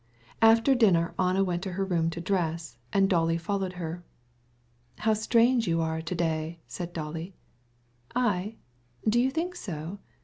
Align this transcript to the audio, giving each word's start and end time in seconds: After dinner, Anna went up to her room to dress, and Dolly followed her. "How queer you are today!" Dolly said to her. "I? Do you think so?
After 0.41 0.73
dinner, 0.73 1.13
Anna 1.19 1.43
went 1.43 1.59
up 1.59 1.61
to 1.61 1.71
her 1.73 1.85
room 1.85 2.09
to 2.09 2.19
dress, 2.19 2.75
and 2.91 3.07
Dolly 3.07 3.37
followed 3.37 3.73
her. 3.73 4.03
"How 4.97 5.13
queer 5.13 5.43
you 5.49 5.79
are 5.79 6.01
today!" 6.01 6.57
Dolly 6.57 6.57
said 6.67 6.95
to 6.95 7.03
her. 7.03 7.29
"I? 8.15 8.55
Do 9.07 9.19
you 9.21 9.29
think 9.29 9.55
so? 9.55 9.99